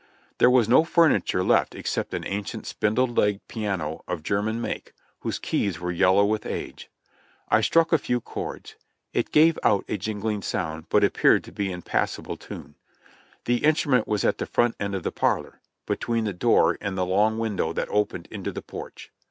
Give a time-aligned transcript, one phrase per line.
[0.39, 4.93] There was no furniture left except an ancient spindle legged piano of Ger nian make,
[5.19, 6.89] whose keys were yellow with age.
[7.49, 8.75] I struck a few chords.
[9.13, 12.73] It gave out a jingling sound, but appeared to be in pass able tune.
[13.45, 17.05] The instrument was at the front end of the parlor, between the door and the
[17.05, 19.11] long window that opened into the porch.